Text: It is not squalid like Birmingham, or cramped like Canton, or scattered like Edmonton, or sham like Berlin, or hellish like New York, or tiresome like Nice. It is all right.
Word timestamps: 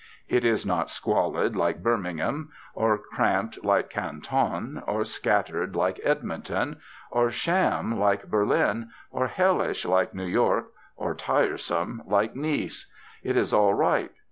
It 0.27 0.43
is 0.43 0.65
not 0.65 0.89
squalid 0.89 1.55
like 1.55 1.83
Birmingham, 1.83 2.49
or 2.73 2.97
cramped 2.97 3.63
like 3.63 3.91
Canton, 3.91 4.81
or 4.87 5.03
scattered 5.05 5.75
like 5.75 5.99
Edmonton, 6.03 6.77
or 7.11 7.29
sham 7.29 7.99
like 7.99 8.27
Berlin, 8.27 8.89
or 9.11 9.27
hellish 9.27 9.85
like 9.85 10.15
New 10.15 10.25
York, 10.25 10.71
or 10.95 11.13
tiresome 11.13 12.01
like 12.07 12.35
Nice. 12.35 12.89
It 13.21 13.37
is 13.37 13.53
all 13.53 13.75
right. 13.75 14.11